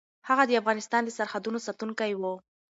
[0.27, 2.21] هغه د افغانستان د سرحدونو ساتونکی و.